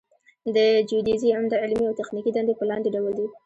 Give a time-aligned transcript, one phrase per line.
[0.55, 0.57] د
[0.89, 3.27] جیودیزي عمده علمي او تخنیکي دندې په لاندې ډول دي